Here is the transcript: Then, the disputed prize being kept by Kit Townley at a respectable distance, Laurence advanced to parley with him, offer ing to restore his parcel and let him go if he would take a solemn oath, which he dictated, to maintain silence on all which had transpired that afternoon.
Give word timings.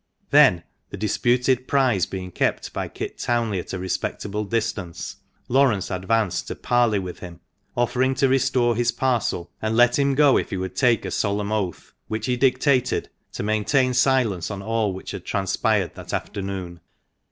Then, 0.31 0.63
the 0.89 0.97
disputed 0.97 1.67
prize 1.67 2.07
being 2.07 2.31
kept 2.31 2.73
by 2.73 2.87
Kit 2.87 3.19
Townley 3.19 3.59
at 3.59 3.71
a 3.71 3.77
respectable 3.77 4.45
distance, 4.45 5.17
Laurence 5.47 5.91
advanced 5.91 6.47
to 6.47 6.55
parley 6.55 6.97
with 6.97 7.19
him, 7.19 7.39
offer 7.77 8.01
ing 8.01 8.15
to 8.15 8.27
restore 8.27 8.75
his 8.75 8.91
parcel 8.91 9.51
and 9.61 9.77
let 9.77 9.99
him 9.99 10.15
go 10.15 10.39
if 10.39 10.49
he 10.49 10.57
would 10.57 10.75
take 10.75 11.05
a 11.05 11.11
solemn 11.11 11.51
oath, 11.51 11.93
which 12.07 12.25
he 12.25 12.35
dictated, 12.35 13.09
to 13.33 13.43
maintain 13.43 13.93
silence 13.93 14.49
on 14.49 14.63
all 14.63 14.91
which 14.91 15.11
had 15.11 15.23
transpired 15.23 15.93
that 15.93 16.13
afternoon. 16.13 16.79